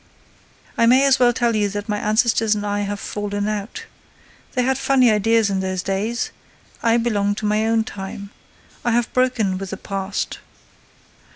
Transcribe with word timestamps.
"I 0.79 0.87
may 0.87 1.05
as 1.05 1.19
well 1.19 1.31
tell 1.31 1.55
you 1.55 1.69
that 1.69 1.87
my 1.87 1.99
ancestors 1.99 2.55
and 2.55 2.65
I 2.65 2.79
have 2.79 2.99
fallen 2.99 3.47
out. 3.47 3.85
They 4.53 4.63
had 4.63 4.79
funny 4.79 5.11
ideas 5.11 5.51
in 5.51 5.59
those 5.59 5.83
days. 5.83 6.31
I 6.81 6.97
belong 6.97 7.35
to 7.35 7.45
my 7.45 7.67
own 7.67 7.83
time. 7.83 8.31
I 8.83 8.93
have 8.93 9.13
broken 9.13 9.59
with 9.59 9.69
the 9.69 9.77
past." 9.77 10.39